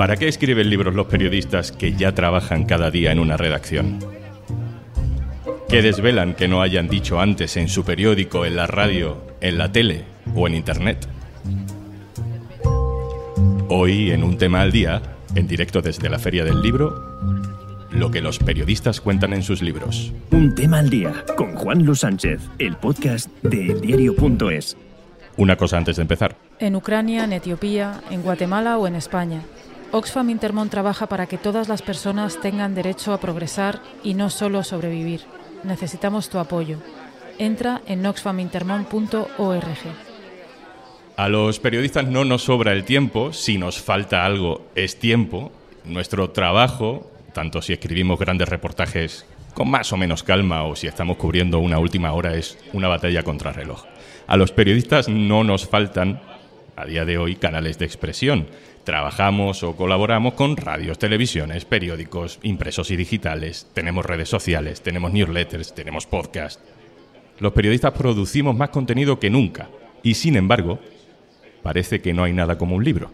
[0.00, 3.98] ¿Para qué escriben libros los periodistas que ya trabajan cada día en una redacción?
[5.68, 9.70] ¿Qué desvelan que no hayan dicho antes en su periódico, en la radio, en la
[9.70, 11.06] tele o en Internet?
[13.68, 15.02] Hoy, en un tema al día,
[15.34, 16.94] en directo desde la Feria del Libro,
[17.90, 20.14] lo que los periodistas cuentan en sus libros.
[20.30, 24.78] Un tema al día con Juan Luis Sánchez, el podcast de eldiario.es.
[25.36, 26.36] Una cosa antes de empezar.
[26.58, 29.42] En Ucrania, en Etiopía, en Guatemala o en España.
[29.92, 34.62] Oxfam Intermont trabaja para que todas las personas tengan derecho a progresar y no solo
[34.62, 35.22] sobrevivir.
[35.64, 36.78] Necesitamos tu apoyo.
[37.38, 39.78] Entra en oxfamintermont.org.
[41.16, 45.50] A los periodistas no nos sobra el tiempo, si nos falta algo es tiempo.
[45.84, 51.16] Nuestro trabajo, tanto si escribimos grandes reportajes con más o menos calma o si estamos
[51.16, 53.84] cubriendo una última hora, es una batalla contra reloj.
[54.28, 56.22] A los periodistas no nos faltan,
[56.76, 58.46] a día de hoy, canales de expresión
[58.84, 65.74] Trabajamos o colaboramos con radios, televisiones, periódicos, impresos y digitales, tenemos redes sociales, tenemos newsletters,
[65.74, 66.62] tenemos podcasts.
[67.38, 69.68] Los periodistas producimos más contenido que nunca
[70.02, 70.78] y sin embargo,
[71.62, 73.10] parece que no hay nada como un libro.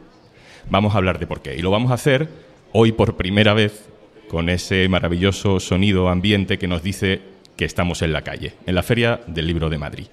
[0.71, 2.29] Vamos a hablar de por qué y lo vamos a hacer
[2.73, 3.89] hoy por primera vez
[4.29, 7.23] con ese maravilloso sonido ambiente que nos dice
[7.57, 10.07] que estamos en la calle, en la Feria del Libro de Madrid.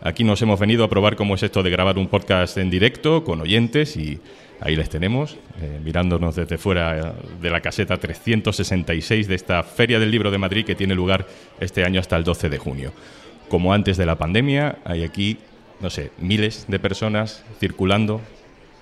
[0.00, 3.24] Aquí nos hemos venido a probar cómo es esto de grabar un podcast en directo
[3.24, 4.20] con oyentes y
[4.60, 10.10] Ahí les tenemos, eh, mirándonos desde fuera de la caseta 366 de esta Feria del
[10.10, 11.26] Libro de Madrid que tiene lugar
[11.60, 12.92] este año hasta el 12 de junio.
[13.48, 15.38] Como antes de la pandemia, hay aquí,
[15.80, 18.20] no sé, miles de personas circulando,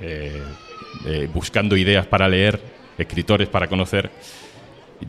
[0.00, 0.42] eh,
[1.06, 2.58] eh, buscando ideas para leer,
[2.97, 4.10] escritores para conocer.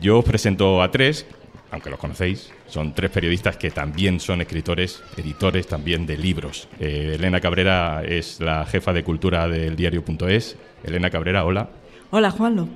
[0.00, 1.26] Yo os presento a tres,
[1.70, 6.68] aunque los conocéis, son tres periodistas que también son escritores, editores también de libros.
[6.80, 10.56] Eh, Elena Cabrera es la jefa de cultura del diario.es.
[10.84, 11.68] Elena Cabrera, hola.
[12.10, 12.68] Hola, Juanlo.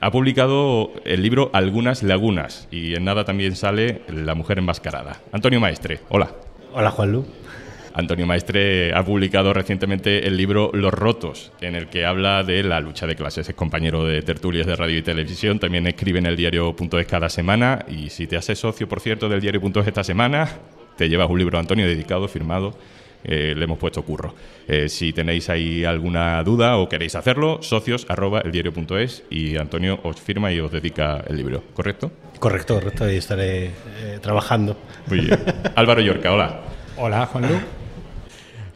[0.00, 5.20] Ha publicado el libro Algunas Lagunas y en nada también sale La mujer enmascarada.
[5.32, 6.30] Antonio Maestre, hola.
[6.72, 7.26] Hola, Juanlu.
[7.94, 12.80] Antonio Maestre ha publicado recientemente el libro Los Rotos, en el que habla de la
[12.80, 13.48] lucha de clases.
[13.48, 17.84] Es compañero de tertulias de radio y televisión, también escribe en el diario.es cada semana
[17.88, 20.48] y si te haces socio, por cierto, del diario.es esta semana,
[20.96, 22.76] te llevas un libro, Antonio, dedicado, firmado.
[23.22, 24.34] Eh, le hemos puesto curro.
[24.66, 30.18] Eh, si tenéis ahí alguna duda o queréis hacerlo, socios arroba eldiario.es y Antonio os
[30.20, 32.10] firma y os dedica el libro, ¿correcto?
[32.38, 34.78] Correcto, correcto, ahí estaré eh, trabajando.
[35.06, 35.38] Muy bien.
[35.74, 36.60] Álvaro Yorca, hola.
[36.96, 37.79] Hola, Juanlu.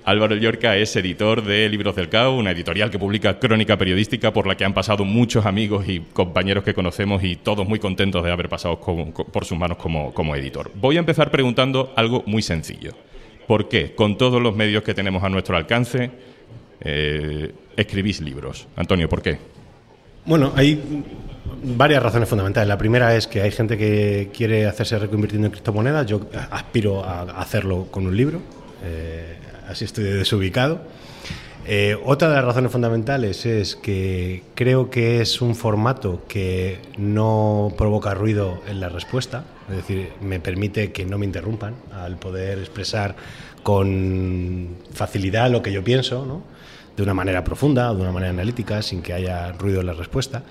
[0.04, 4.46] Álvaro Llorca es editor de Libros del CAO, una editorial que publica crónica periodística por
[4.46, 8.30] la que han pasado muchos amigos y compañeros que conocemos y todos muy contentos de
[8.30, 10.70] haber pasado por sus manos como, como editor.
[10.74, 12.92] Voy a empezar preguntando algo muy sencillo.
[13.46, 16.10] ¿Por qué, con todos los medios que tenemos a nuestro alcance,
[16.82, 18.68] eh, escribís libros?
[18.76, 19.38] Antonio, ¿por qué?
[20.26, 20.82] Bueno, hay
[21.62, 22.68] varias razones fundamentales.
[22.68, 26.04] La primera es que hay gente que quiere hacerse reconvirtiendo en criptomonedas.
[26.04, 28.42] Yo aspiro a hacerlo con un libro.
[28.82, 29.38] Eh,
[29.68, 30.80] así estoy desubicado.
[31.66, 37.72] Eh, otra de las razones fundamentales es que creo que es un formato que no
[37.78, 42.58] provoca ruido en la respuesta, es decir, me permite que no me interrumpan al poder
[42.58, 43.16] expresar
[43.62, 46.42] con facilidad lo que yo pienso,
[46.96, 50.42] de una manera profunda, de una manera analítica, sin que haya ruido en la respuesta.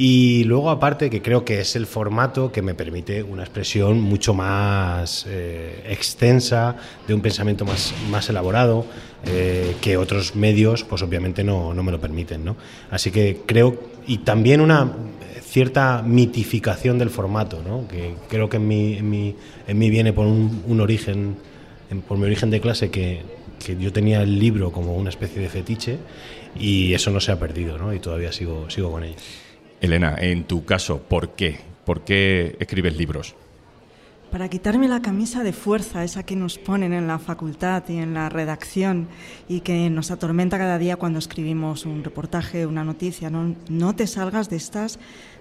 [0.00, 4.32] Y luego aparte que creo que es el formato que me permite una expresión mucho
[4.32, 6.76] más eh, extensa,
[7.08, 8.86] de un pensamiento más, más elaborado,
[9.26, 12.44] eh, que otros medios pues obviamente no, no me lo permiten.
[12.44, 12.54] ¿no?
[12.92, 13.76] Así que creo,
[14.06, 14.88] y también una
[15.42, 17.88] cierta mitificación del formato, ¿no?
[17.88, 19.34] que creo que en mí, en mí,
[19.66, 21.34] en mí viene por un, origen,
[22.06, 23.22] por mi origen de clase que,
[23.58, 25.98] que yo tenía el libro como una especie de fetiche
[26.56, 27.92] y eso no se ha perdido ¿no?
[27.92, 29.16] y todavía sigo, sigo con ello.
[29.80, 31.60] Elena, en tu caso, ¿por qué?
[31.84, 33.34] ¿Por qué escribes libros?
[34.30, 38.12] Para quitarme la camisa de fuerza, esa que nos ponen en la facultad y en
[38.12, 39.08] la redacción
[39.48, 43.30] y que nos atormenta cada día cuando escribimos un reportaje, una noticia.
[43.30, 44.98] No, no te salgas de estas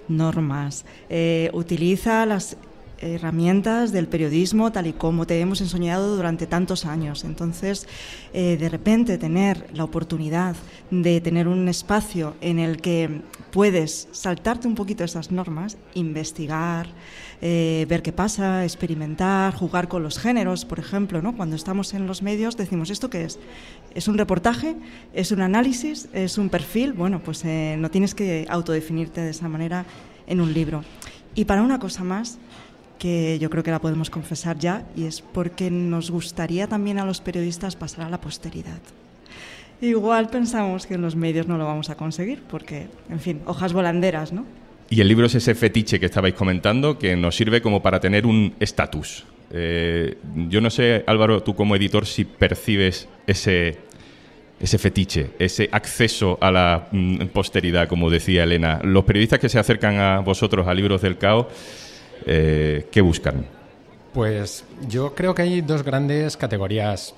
[0.07, 0.85] normas.
[1.09, 2.55] Eh, utiliza las
[2.99, 7.23] herramientas del periodismo tal y como te hemos enseñado durante tantos años.
[7.23, 7.87] Entonces,
[8.33, 10.55] eh, de repente tener la oportunidad
[10.91, 13.21] de tener un espacio en el que
[13.51, 16.87] puedes saltarte un poquito esas normas, investigar,
[17.41, 21.35] eh, ver qué pasa, experimentar, jugar con los géneros, por ejemplo, ¿no?
[21.35, 23.39] Cuando estamos en los medios decimos, ¿esto qué es?
[23.93, 24.75] ¿Es un reportaje?
[25.13, 26.09] ¿Es un análisis?
[26.13, 26.93] ¿Es un perfil?
[26.93, 29.85] Bueno, pues eh, no tienes que autodefinirte de esa manera
[30.25, 30.83] en un libro.
[31.35, 32.39] Y para una cosa más,
[32.97, 37.05] que yo creo que la podemos confesar ya, y es porque nos gustaría también a
[37.05, 38.79] los periodistas pasar a la posteridad.
[39.79, 43.73] igual pensamos que en los medios no lo vamos a conseguir, porque, en fin, hojas
[43.73, 44.45] volanderas, ¿no?
[44.89, 48.25] Y el libro es ese fetiche que estabais comentando que nos sirve como para tener
[48.25, 49.25] un estatus.
[49.51, 50.17] Eh,
[50.49, 53.77] yo no sé, Álvaro, tú como editor, si percibes ese,
[54.59, 58.79] ese fetiche, ese acceso a la mm, posteridad, como decía Elena.
[58.83, 61.47] Los periodistas que se acercan a vosotros, a Libros del Caos,
[62.25, 63.45] eh, ¿qué buscan?
[64.17, 67.13] Pues yo creo que hay dos grandes categorías.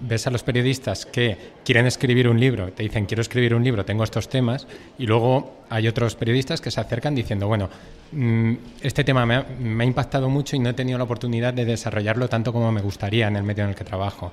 [0.00, 3.86] ves a los periodistas que quieren escribir un libro, te dicen quiero escribir un libro,
[3.86, 4.66] tengo estos temas,
[4.98, 7.70] y luego hay otros periodistas que se acercan diciendo, bueno,
[8.12, 8.52] mm,
[8.82, 12.52] este tema me ha, impactado mucho y no he tenido la oportunidad de desarrollarlo tanto
[12.52, 14.32] como me gustaría en el medio en el que trabajo.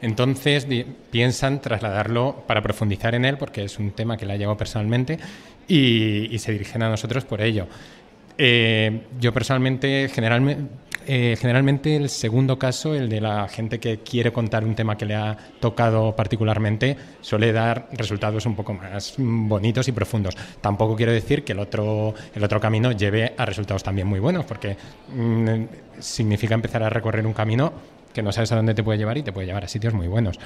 [0.00, 0.66] Entonces
[1.10, 5.18] piensan trasladarlo para profundizar en él, porque es un tema que le ha llegado personalmente,
[5.66, 7.66] y, y se dirigen a nosotros por ello.
[8.40, 10.70] Eh, yo personalmente, generalmente,
[11.08, 15.06] eh, generalmente el segundo caso, el de la gente que quiere contar un tema que
[15.06, 20.36] le ha tocado particularmente, suele dar resultados un poco más bonitos y profundos.
[20.60, 24.44] Tampoco quiero decir que el otro, el otro camino lleve a resultados también muy buenos,
[24.44, 24.76] porque
[25.12, 27.72] mm, significa empezar a recorrer un camino
[28.12, 30.06] que no sabes a dónde te puede llevar y te puede llevar a sitios muy
[30.06, 30.38] buenos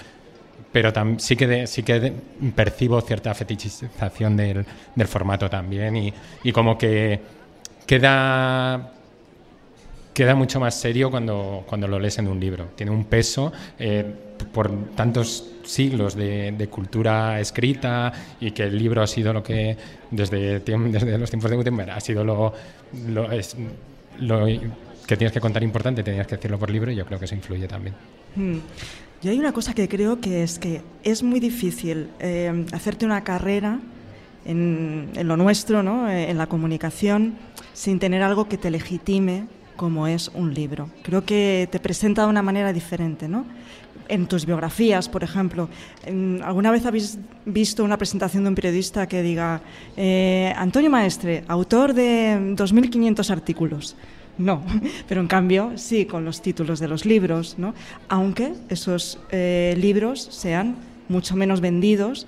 [0.72, 2.12] pero sí que, sí que
[2.56, 4.64] percibo cierta fetichización del,
[4.94, 7.20] del formato también y, y, como que
[7.86, 8.92] queda,
[10.14, 12.68] queda mucho más serio cuando, cuando lo lees en un libro.
[12.76, 14.04] Tiene un peso eh,
[14.52, 19.76] por tantos siglos de, cultura escrita y que el libro ha sido lo que,
[20.10, 22.52] desde, desde los tiempos de Gutenberg, ha sido lo,
[23.08, 23.56] lo, es,
[24.18, 24.46] lo
[25.06, 27.34] que tienes que contar importante, tenías que decirlo por libro y yo creo que eso
[27.34, 27.94] influye también.
[28.34, 28.58] Hmm.
[29.22, 33.22] Yo hay una cosa que creo que es que es muy difícil eh, hacerte una
[33.22, 33.78] carrera
[34.44, 36.08] en, lo nuestro, ¿no?
[36.08, 37.34] Eh, en la comunicación,
[37.72, 39.46] sin tener algo que te legitime
[39.76, 40.90] como es un libro.
[41.02, 43.44] Creo que te presenta de una manera diferente, ¿no?
[44.08, 45.68] En tus biografías, por ejemplo,
[46.44, 49.60] ¿alguna vez habéis visto una presentación de un periodista que diga
[49.96, 53.96] eh, Antonio Maestre, autor de 2.500 artículos?
[54.38, 54.62] No,
[55.08, 57.74] pero en cambio sí con los títulos de los libros, ¿no?
[58.08, 60.76] aunque esos eh, libros sean
[61.08, 62.26] mucho menos vendidos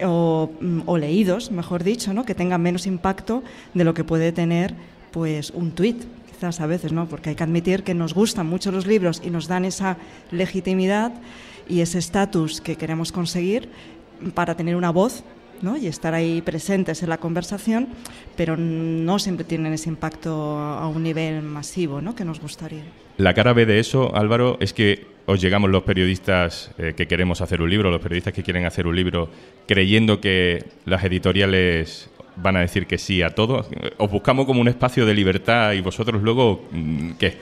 [0.00, 2.24] Mm, o, leídos, mejor dicho, ¿no?
[2.24, 3.42] que tengan menos impacto
[3.74, 4.74] de lo que puede tener
[5.10, 7.06] pues un tuit, quizás a veces, ¿no?
[7.06, 9.98] porque hay que admitir que nos gustan mucho los libros y nos dan esa
[10.30, 11.12] legitimidad
[11.68, 13.68] y ese estatus que queremos conseguir
[14.34, 15.22] para tener una voz
[15.60, 15.76] ¿no?
[15.76, 17.88] y estar ahí presentes en la conversación,
[18.36, 22.14] pero no siempre tienen ese impacto a un nivel masivo ¿no?
[22.14, 22.84] que nos gustaría.
[23.18, 27.40] La cara B de eso, Álvaro, es que os llegamos los periodistas eh, que queremos
[27.40, 29.30] hacer un libro, los periodistas que quieren hacer un libro,
[29.66, 33.64] creyendo que las editoriales van a decir que sí a todo.
[33.98, 37.38] Os buscamos como un espacio de libertad y vosotros luego, mm, ¿qué?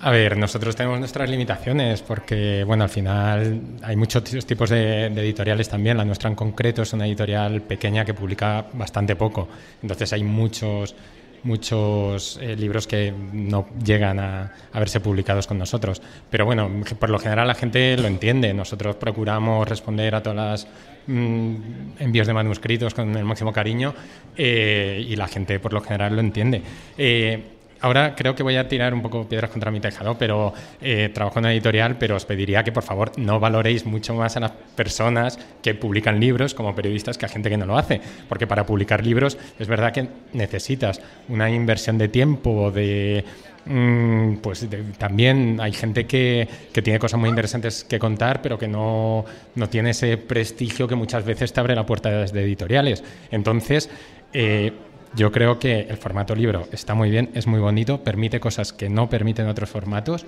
[0.00, 5.68] A ver, nosotros tenemos nuestras limitaciones porque, bueno, al final hay muchos tipos de, editoriales
[5.68, 5.96] también.
[5.96, 9.48] La nuestra en concreto es una editorial pequeña que publica bastante poco.
[9.82, 10.94] Entonces hay muchos
[11.42, 16.00] muchos eh, libros que no llegan a, verse publicados con nosotros.
[16.30, 18.52] Pero bueno, por lo general la gente lo entiende.
[18.54, 20.68] Nosotros procuramos responder a todas las
[21.06, 21.54] mm,
[21.98, 23.94] envíos de manuscritos con el máximo cariño
[24.36, 26.62] eh, y la gente por lo general lo entiende.
[26.96, 31.10] Eh, Ahora creo que voy a tirar un poco piedras contra mi tejado, pero eh,
[31.12, 34.40] trabajo en una editorial, pero os pediría que por favor no valoréis mucho más a
[34.40, 38.46] las personas que publican libros como periodistas que a gente que no lo hace, porque
[38.46, 43.24] para publicar libros es verdad que necesitas una inversión de tiempo, de
[43.66, 44.66] mm, pues
[44.98, 49.24] también hay gente que, que, tiene cosas muy interesantes que contar, pero que no,
[49.54, 53.04] no, tiene ese prestigio que muchas veces te abre la puerta desde editoriales.
[53.30, 53.88] Entonces,
[54.32, 54.72] eh,
[55.14, 58.88] yo creo que el formato libro está muy bien, es muy bonito, permite cosas que
[58.88, 60.26] no permiten otros formatos,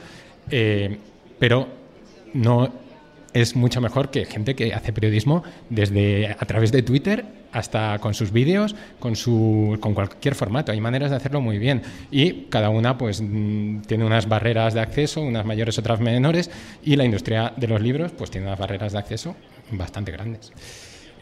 [0.50, 0.98] eh,
[1.38, 1.68] pero
[2.32, 2.72] no
[3.32, 8.14] es mucho mejor que gente que hace periodismo desde a través de Twitter hasta con
[8.14, 10.72] sus vídeos, con su con cualquier formato.
[10.72, 14.80] Hay maneras de hacerlo muy bien y cada una pues mm, tiene unas barreras de
[14.80, 16.50] acceso, unas mayores, otras menores
[16.82, 19.36] y la industria de los libros pues tiene unas barreras de acceso
[19.70, 20.52] bastante grandes.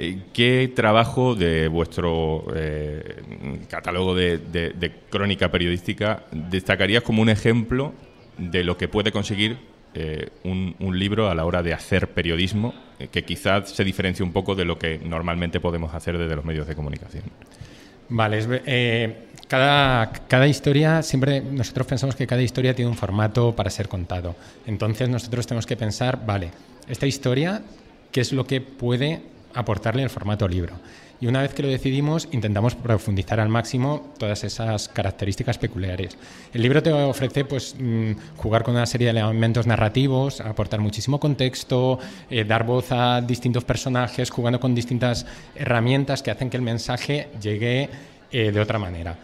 [0.01, 3.21] Eh, ¿Qué trabajo de vuestro eh,
[3.69, 7.93] catálogo de, crónica periodística destacarías como un ejemplo
[8.39, 9.59] de lo que puede conseguir
[9.95, 12.75] eh, un, libro a la hora de hacer periodismo,
[13.11, 16.69] que quizás se diferencie un poco de lo que normalmente podemos hacer desde los medios
[16.69, 17.25] de comunicación?
[18.09, 19.17] Vale,
[19.49, 24.37] cada, cada historia, siempre nosotros pensamos que cada historia tiene un formato para ser contado.
[24.65, 26.53] Entonces nosotros tenemos que pensar, vale,
[26.89, 27.63] esta historia,
[28.13, 29.23] ¿qué es lo que puede
[29.55, 30.75] aportarle el formato libro.
[31.21, 36.17] Y una vez que lo decidimos, intentamos profundizar al máximo todas esas características peculiares.
[36.55, 41.19] El libro te ofrece pues, mm, jugar con una serie de elementos narrativos, aportar muchísimo
[41.19, 41.99] contexto,
[42.31, 45.27] eh, dar voz a distintos personajes, jugando con distintas
[45.57, 47.89] herramientas que hacen que el mensaje llegue
[48.31, 49.17] eh, de otra manera.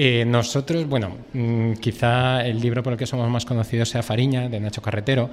[0.00, 4.48] Eh, nosotros, bueno, mm, quizá el libro por el que somos más conocidos sea Fariña,
[4.48, 5.28] de Nacho Carretero,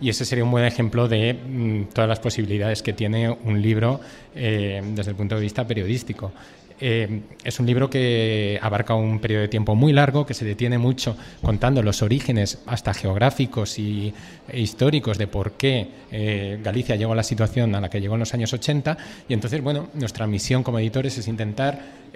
[0.00, 4.00] y ese sería un buen ejemplo de mm, todas las posibilidades que tiene un libro
[4.34, 6.32] eh, desde el punto de vista periodístico.
[6.80, 10.78] Eh, es un libro que abarca un periodo de tiempo muy largo, que se detiene
[10.78, 14.12] mucho contando los orígenes hasta geográficos y,
[14.48, 18.20] e históricos de por qué Galicia llegó a la situación a la que llegó en
[18.20, 18.98] los años 80.
[19.28, 22.08] Y entonces, bueno, nuestra misión como editores es intentar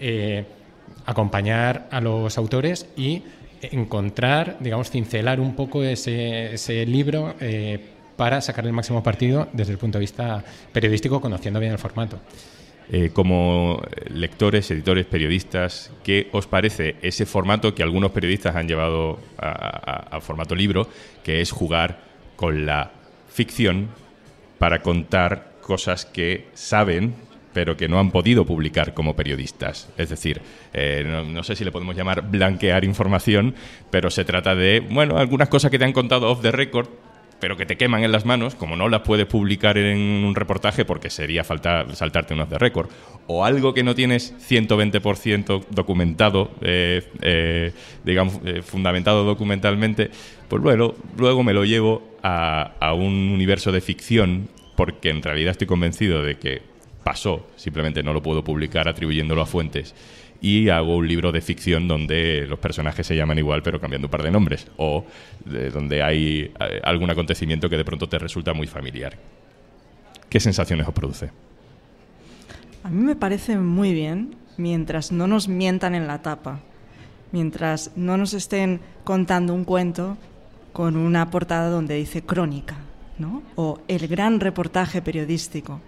[1.07, 3.23] acompañar a los autores y
[3.63, 7.81] encontrar, digamos, cincelar un poco ese, libro eh,
[8.17, 12.19] para sacar el máximo partido desde el punto de vista periodístico, conociendo bien el formato.
[12.91, 19.19] Eh, como lectores, editores, periodistas, ¿qué os parece ese formato que algunos periodistas han llevado
[19.39, 20.89] a formato libro,
[21.23, 22.01] que es jugar
[22.37, 22.91] con la
[23.29, 23.89] ficción
[24.59, 27.15] para contar cosas que saben
[27.53, 29.89] pero que no han podido publicar como periodistas.
[29.97, 30.41] Es decir,
[30.73, 33.55] eh, no, sé si le podemos llamar blanquear información,
[33.91, 36.89] pero se trata de, bueno, algunas cosas que te han contado off the record,
[37.41, 40.85] pero que te queman en las manos, como no las puedes publicar en un reportaje
[40.85, 42.89] porque sería faltar, saltarte unos de récord,
[43.27, 47.73] o algo que no tienes 120% documentado, eh, eh,
[48.05, 50.11] digamos, fundamentado documentalmente,
[50.49, 55.67] pues luego, luego me lo llevo a un universo de ficción porque en realidad estoy
[55.67, 56.72] convencido de que
[57.05, 59.95] pasó, simplemente no lo puedo publicar atribuyéndolo a fuentes.
[60.41, 64.11] Y hago un libro de ficción donde los personajes se llaman igual pero cambiando un
[64.11, 65.05] par de nombres, o
[65.45, 69.17] donde hay eh, algún acontecimiento que de pronto te resulta muy familiar.
[70.29, 71.31] ¿Qué sensaciones os produce?
[72.83, 76.61] A mí me parece muy bien mientras no nos mientan en la tapa,
[77.31, 80.17] mientras no nos estén contando un cuento
[80.73, 82.77] con una portada donde dice crónica,
[83.19, 83.43] ¿no?
[83.57, 85.81] O el gran reportaje periodístico.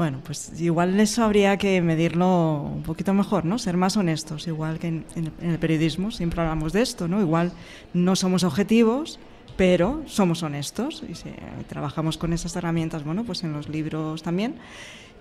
[0.00, 3.58] Bueno, pues igual eso habría que medirlo un poquito mejor, ¿no?
[3.58, 5.04] Ser más honestos, igual que en,
[5.42, 7.20] el periodismo siempre hablamos de esto, ¿no?
[7.20, 7.52] Igual
[7.92, 9.18] no somos objetivos,
[9.58, 11.12] pero somos honestos y
[11.64, 14.54] trabajamos con esas herramientas, bueno, pues en los libros también.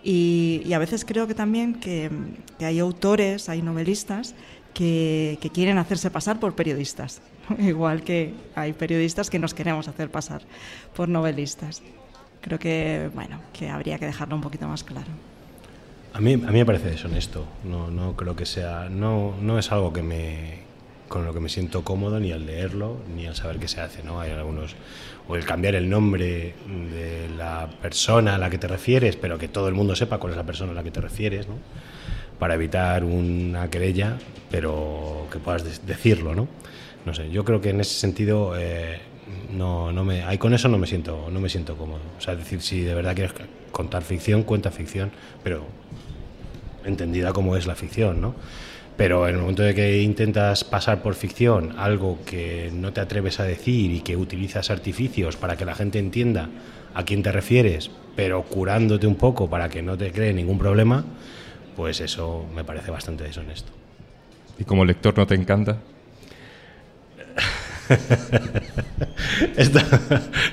[0.02, 2.10] Y, a veces creo que también que,
[2.62, 4.34] hay autores, hay novelistas
[4.74, 7.22] que, quieren hacerse pasar por periodistas,
[7.60, 10.44] igual que hay periodistas que nos queremos hacer pasar
[10.96, 11.82] por novelistas
[12.42, 15.08] creo que, bueno, que habría que dejarlo un poquito más claro.
[16.14, 17.46] A mí, a mí me parece deshonesto.
[17.64, 18.90] No, no creo que sea.
[18.90, 20.60] No, no es algo que me,
[21.08, 24.04] con lo que me siento cómodo ni al leerlo ni al saber qué se hace.
[24.04, 24.20] ¿no?
[24.20, 24.76] Hay algunos.
[25.28, 29.48] O el cambiar el nombre de la persona a la que te refieres, pero que
[29.48, 31.56] todo el mundo sepa cuál es la persona a la que te refieres, ¿no?
[32.40, 34.18] para evitar una querella,
[34.50, 36.34] pero que puedas decirlo.
[36.34, 36.48] ¿no?
[37.06, 38.54] no sé, yo creo que en ese sentido.
[38.58, 39.00] Eh,
[39.52, 42.02] no, no me, ahí con eso no me siento, no me siento cómodo.
[42.18, 43.34] O sea, decir, si de verdad quieres
[43.72, 45.12] contar ficción, cuenta ficción,
[45.44, 45.66] pero
[46.86, 48.36] entendida como es la ficción, ¿no?
[48.98, 53.40] Pero en el momento de que intentas pasar por ficción algo que no te atreves
[53.40, 56.50] a decir y que utilizas artificios para que la gente entienda
[56.94, 61.06] a quién te refieres, pero curándote un poco para que no te cree ningún problema,
[61.78, 63.72] pues eso me parece bastante deshonesto.
[64.58, 65.78] ¿Y como lector no te encanta?
[69.58, 69.80] Esto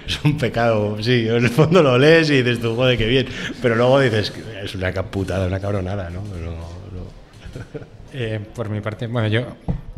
[0.06, 3.26] es un pecado, sí, en el fondo lo lees y dices tú, joder, qué bien,
[3.60, 6.22] pero luego dices, es una caputada, una cabronada, ¿no?
[8.18, 9.42] Eh, por mi parte, bueno, yo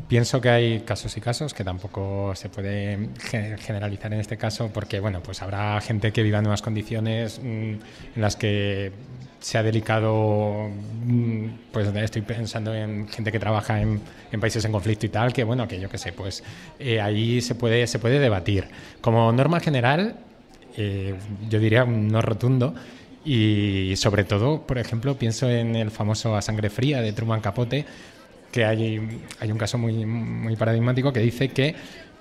[0.09, 3.11] pienso que hay casos y casos que tampoco se puede
[3.59, 7.45] generalizar en este caso porque, bueno, pues habrá gente que viva en unas condiciones mm,
[7.45, 7.80] en
[8.16, 8.90] las que
[9.40, 10.68] se ha delicado,
[11.04, 14.00] mm, pues estoy pensando en gente que trabaja en,
[14.40, 16.42] países en conflicto y tal, que bueno, que yo qué sé, pues
[16.78, 18.68] eh, ahí se puede, se puede debatir.
[19.00, 20.16] Como norma general,
[20.76, 21.14] eh,
[21.49, 22.75] yo diría un no rotundo,
[23.25, 27.85] y sobre todo, por ejemplo, pienso en el famoso A Sangre Fría de Truman Capote,
[28.50, 31.75] que hay, hay un caso muy, muy paradigmático que dice que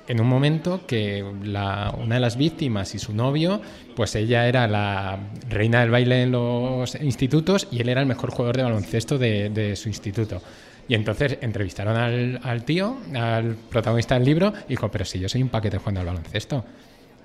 [0.08, 3.62] en un momento que la, una de las víctimas y su novio,
[3.96, 8.32] pues ella era la reina del baile en los institutos y él era el mejor
[8.32, 10.42] jugador de baloncesto de, su instituto.
[10.88, 15.28] Y entonces entrevistaron al, al, tío, al protagonista del libro, y dijo, pero si yo
[15.28, 16.64] soy un paquete jugando al baloncesto.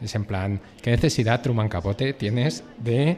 [0.02, 3.16] Es en plan, ¿qué necesidad, Truman Capote, tienes de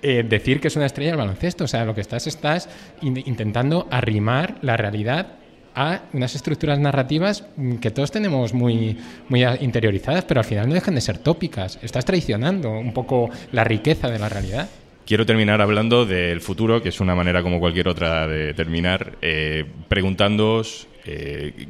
[0.00, 1.64] eh, decir que es una estrella del baloncesto?
[1.64, 2.70] O sea, lo que estás, estás
[3.02, 5.26] intentando arrimar la realidad
[5.74, 7.44] a unas estructuras narrativas
[7.80, 8.96] que todos tenemos muy,
[9.28, 11.78] muy interiorizadas, pero al final no dejan de ser tópicas.
[11.82, 14.68] Estás traicionando un poco la riqueza de la realidad.
[15.06, 19.66] Quiero terminar hablando del futuro, que es una manera como cualquier otra de terminar, eh,
[19.88, 21.66] preguntándoos eh,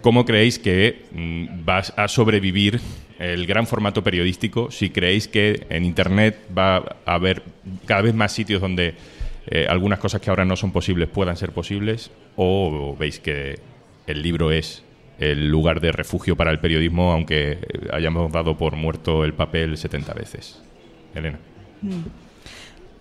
[0.00, 2.80] cómo creéis que mm, va a sobrevivir
[3.18, 7.42] el gran formato periodístico, si creéis que en Internet va a haber
[7.86, 8.94] cada vez más sitios donde
[9.46, 13.58] eh, algunas cosas que ahora no son posibles puedan ser posibles, o veis que
[14.06, 14.84] el libro es
[15.18, 17.58] el lugar de refugio para el periodismo, aunque
[17.92, 20.62] hayamos dado por muerto el papel 70 veces.
[21.14, 21.38] Elena.
[21.82, 22.23] Mm.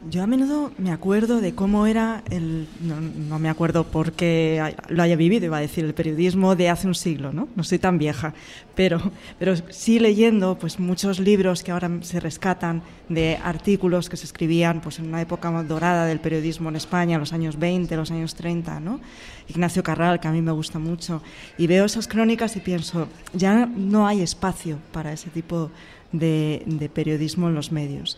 [0.09, 2.67] Yo a menudo me acuerdo de cómo era el.
[2.81, 6.95] No, me acuerdo porque lo haya vivido, iba a decir, el periodismo de hace un
[6.95, 7.47] siglo, ¿no?
[7.55, 8.33] No soy tan vieja,
[8.75, 8.99] pero,
[9.39, 14.81] pero sí leyendo pues, muchos libros que ahora se rescatan de artículos que se escribían
[14.81, 18.79] pues, en una época dorada del periodismo en España, los años 20, los años 30,
[18.81, 18.99] ¿no?
[19.47, 21.21] Ignacio Carral, que a mí me gusta mucho.
[21.57, 25.71] Y veo esas crónicas y pienso, ya no hay espacio para ese tipo
[26.11, 28.17] de, de periodismo en los medios.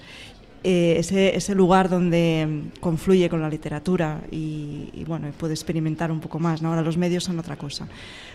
[0.67, 6.63] Eh, ese, lugar donde confluye con la literatura y, bueno, puede experimentar un poco más.
[6.63, 6.69] ¿no?
[6.69, 7.87] Ahora los medios son otra cosa.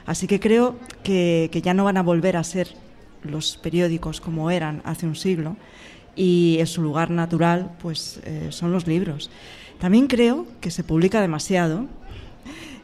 [0.06, 2.68] Así que creo que, ya no van a volver a ser
[3.24, 5.56] los periódicos como eran hace un siglo
[6.14, 9.28] y en su lugar natural pues eh, son los libros.
[9.80, 11.86] También creo que se publica demasiado,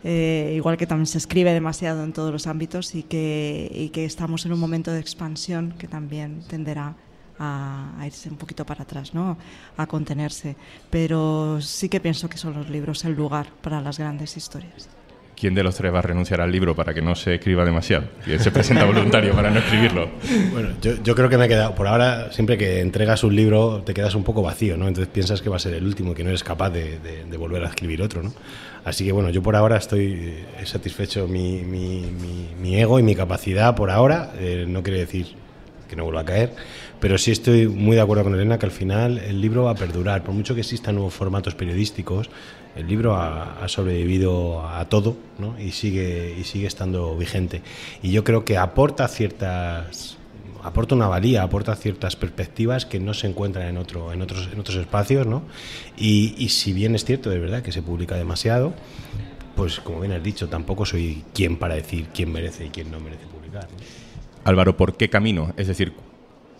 [0.03, 4.07] eh, igual que también se escribe demasiado en todos los ámbitos y que, y que
[4.07, 6.97] estamos en un momento de expansión que también tenderá
[7.39, 9.37] a, irse un poquito para atrás, ¿no?
[9.77, 10.57] a contenerse.
[10.91, 14.89] Pero sí que pienso que son los libros el lugar para las grandes historias.
[15.37, 18.07] ¿Quién de los tres va a renunciar al libro para que no se escriba demasiado?
[18.25, 20.09] ¿Quién se presenta voluntario para no escribirlo?
[20.51, 21.75] Bueno, yo, creo que me he quedado.
[21.75, 24.89] Por ahora, siempre que entregas un libro, te quedas un poco vacío, ¿no?
[24.89, 27.63] Entonces piensas que va a ser el último y que no eres capaz de, volver
[27.65, 28.33] a escribir otro, ¿no?
[28.87, 33.91] Así que bueno, yo por ahora estoy satisfecho mi, mi, ego y mi capacidad por
[33.91, 34.33] ahora.
[34.39, 35.35] Eh, no quiere decir
[35.87, 36.53] que no vuelva a caer
[37.01, 39.75] pero sí estoy muy de acuerdo con Elena que al final el libro va a
[39.75, 40.23] perdurar.
[40.23, 42.31] Por mucho que existan nuevos formatos periodísticos,
[42.75, 45.59] el libro ha, sobrevivido a todo ¿no?
[45.59, 47.63] y, sigue, y sigue estando vigente.
[48.03, 50.19] Y yo creo que aporta ciertas
[50.63, 54.59] aporta una valía, aporta ciertas perspectivas que no se encuentran en, otro, en, otros, en
[54.59, 55.45] otros espacios, ¿no?
[55.97, 58.75] Y, y, si bien es cierto, de verdad, que se publica demasiado,
[59.55, 62.99] pues como bien has dicho, tampoco soy quien para decir quién merece y quién no
[62.99, 63.69] merece publicar.
[64.43, 65.53] Álvaro, ¿por qué camino?
[65.57, 65.93] Es decir,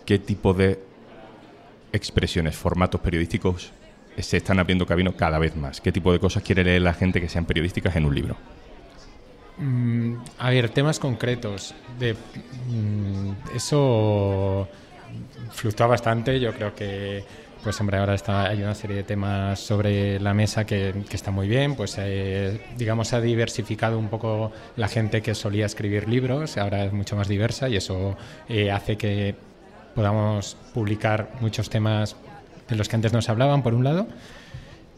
[0.07, 0.79] qué tipo de
[1.91, 3.71] expresiones, formatos periodísticos
[4.17, 5.81] se están abriendo camino cada vez más.
[5.81, 8.37] ¿Qué tipo de cosas quiere leer la gente que sean periodísticas en un libro?
[9.57, 11.75] Mm, a ver, temas concretos.
[12.69, 14.67] Mm, eso
[15.51, 16.39] fluctúa bastante.
[16.39, 17.25] Yo creo que,
[17.61, 21.31] pues hombre, ahora está, hay una serie de temas sobre la mesa que, que está
[21.31, 21.75] muy bien.
[21.75, 26.57] Pues eh, digamos ha diversificado un poco la gente que solía escribir libros.
[26.57, 28.15] Ahora es mucho más diversa y eso
[28.47, 29.35] eh, hace que
[29.97, 32.15] podamos publicar muchos temas
[32.69, 34.05] de los que antes nos hablaban, por un lado.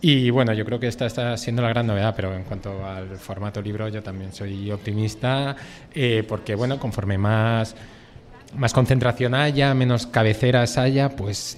[0.02, 3.18] Y bueno, yo creo que esta está siendo la gran novedad, pero en cuanto al
[3.18, 5.56] formato libro, yo también soy optimista,
[5.96, 7.78] eh, porque bueno, conforme más,
[8.58, 11.58] más concentración haya, menos cabeceras haya, pues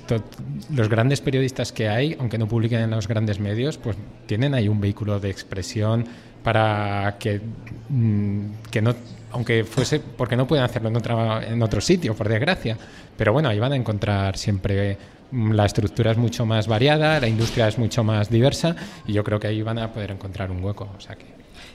[0.69, 4.67] los grandes periodistas que hay, aunque no publiquen en los grandes medios, pues tienen ahí
[4.67, 6.05] un vehículo de expresión
[6.43, 7.41] para que,
[7.89, 8.95] mm, que no
[9.31, 12.77] aunque fuese porque no pueden hacerlo en, otra, en otro sitio, por desgracia.
[13.17, 14.97] Pero bueno, ahí van a encontrar siempre
[15.31, 18.75] mm, la estructura es mucho más variada, la industria es mucho más diversa
[19.07, 20.89] y yo creo que ahí van a poder encontrar un hueco.
[20.97, 21.25] O sea que...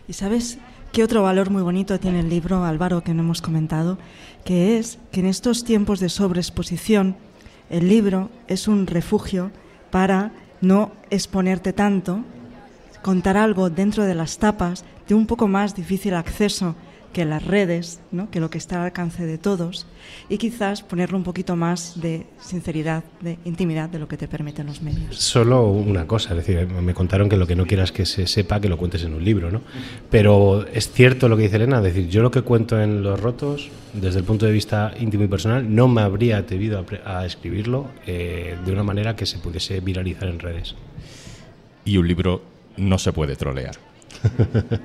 [0.09, 0.59] ¿Y sabes
[0.92, 3.98] qué otro valor muy bonito tiene el libro, Álvaro, que no hemos comentado?
[4.44, 7.16] Que es que en estos tiempos de sobreexposición,
[7.70, 9.50] el libro es un refugio
[9.90, 12.20] para no exponerte tanto,
[13.07, 16.75] contar algo dentro de las tapas de un poco más difícil acceso
[17.12, 18.33] que las redes, ¿no?
[18.33, 19.87] que lo que está al alcance de todos,
[20.29, 24.66] y quizás ponerle un poquito más de sinceridad, de intimidad de lo que te permiten
[24.66, 25.16] los medios.
[25.16, 28.61] Solo una cosa, es decir, me contaron que lo que no quieras que se sepa,
[28.61, 29.61] que lo cuentes en un libro, ¿no?
[30.11, 33.21] Pero es cierto lo que dice Elena, es decir, yo lo que cuento en Los
[33.21, 37.87] Rotos, desde el punto de vista íntimo y personal, no me habría atrevido a, escribirlo
[38.05, 40.75] eh, de una manera que se pudiese viralizar en redes.
[41.85, 43.77] Y un libro no se puede trolear.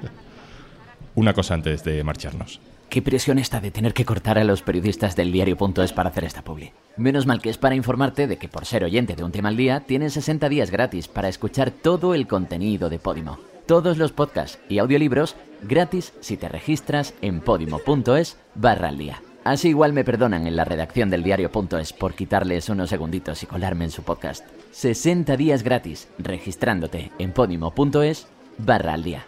[1.15, 2.59] una cosa antes de marcharnos.
[2.89, 6.41] Qué presión está de tener que cortar a los periodistas del diario.es para hacer esta
[6.41, 6.73] publi.
[6.97, 9.55] Menos mal que es para informarte de que por ser oyente de un tema al
[9.55, 13.39] día, tienes 60 días gratis para escuchar todo el contenido de Podimo.
[13.65, 19.21] Todos los podcasts y audiolibros gratis si te registras en podimo.es barra al día.
[19.43, 23.85] Así igual me perdonan en la redacción del diario.es por quitarles unos segunditos y colarme
[23.85, 24.45] en su podcast.
[24.71, 28.27] 60 días gratis registrándote en podimo.es
[28.59, 29.25] barra al día.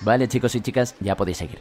[0.00, 1.60] Vale, chicos y chicas, ya podéis seguir.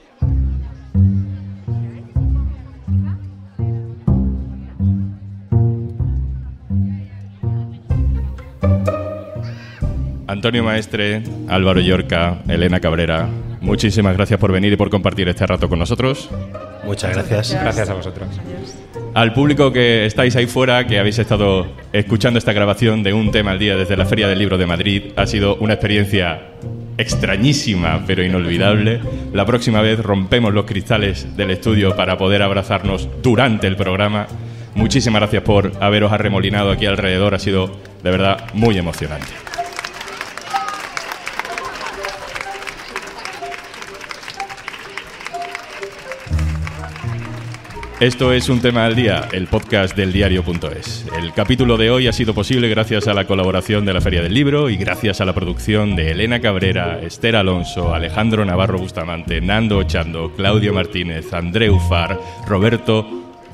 [10.25, 13.29] Antonio Maestre, Álvaro Yorca, Elena Cabrera,
[13.62, 16.27] muchísimas gracias por venir y por compartir este rato con nosotros.
[16.85, 17.53] Muchas gracias.
[17.53, 18.27] Gracias a vosotros.
[19.13, 23.51] Al público que estáis ahí fuera, que habéis estado escuchando esta grabación de un tema
[23.51, 26.41] al día desde la Feria del Libro de Madrid, ha sido una experiencia
[26.97, 29.01] extrañísima pero inolvidable.
[29.31, 34.27] La próxima vez rompemos los cristales del estudio para poder abrazarnos durante el programa.
[34.75, 37.67] Muchísimas gracias por haberos arremolinado aquí alrededor, ha sido
[38.03, 39.27] de verdad muy emocionante.
[48.03, 51.05] Esto es un tema al día, el podcast del diario.es.
[51.17, 54.33] El capítulo de hoy ha sido posible gracias a la colaboración de la Feria del
[54.33, 59.77] Libro y gracias a la producción de Elena Cabrera, Esther Alonso, Alejandro Navarro Bustamante, Nando
[59.77, 63.07] Ochando, Claudio Martínez, André Ufar, Roberto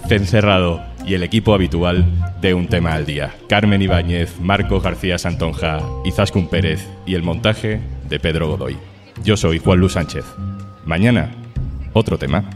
[0.07, 2.03] Cencerrado y el equipo habitual
[2.41, 3.35] de Un tema al día.
[3.47, 8.77] Carmen Ibáñez, Marco García Santonja, Izaskun Pérez y el montaje de Pedro Godoy.
[9.23, 10.25] Yo soy Juan Luis Sánchez.
[10.85, 11.29] Mañana,
[11.93, 12.49] otro tema.